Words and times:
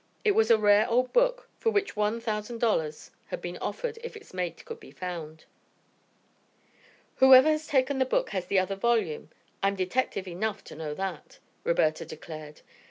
It 0.25 0.31
was 0.31 0.49
a 0.49 0.57
rare 0.57 0.89
old 0.89 1.13
book 1.13 1.47
for 1.59 1.69
which 1.69 1.95
one 1.95 2.19
thousand 2.19 2.57
dollars 2.57 3.11
had 3.27 3.39
been 3.39 3.59
offered 3.59 3.99
if 4.03 4.17
its 4.17 4.33
mate 4.33 4.65
could 4.65 4.79
be 4.79 4.89
found. 4.89 5.45
"Whoever 7.17 7.49
has 7.51 7.67
taken 7.67 7.99
the 7.99 8.05
book 8.05 8.31
has 8.31 8.47
the 8.47 8.57
other 8.57 8.75
volume. 8.75 9.29
I'm 9.61 9.75
detective 9.75 10.27
enough 10.27 10.63
to 10.63 10.75
know 10.75 10.95
that," 10.95 11.37
Roberta 11.63 12.03
declared. 12.03 12.61